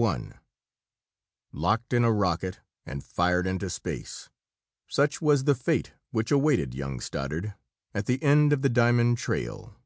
_"][Sidenote: 0.02 0.36
Locked 1.52 1.92
in 1.92 2.04
a 2.04 2.10
rocket 2.10 2.60
and 2.86 3.04
fired 3.04 3.46
into 3.46 3.68
space! 3.68 4.30
such 4.88 5.20
was 5.20 5.44
the 5.44 5.54
fate 5.54 5.92
which 6.10 6.32
awaited 6.32 6.74
young 6.74 7.00
Stoddard 7.00 7.52
at 7.92 8.06
the 8.06 8.22
end 8.22 8.54
of 8.54 8.62
the 8.62 8.70
diamond 8.70 9.18
trail! 9.18 9.76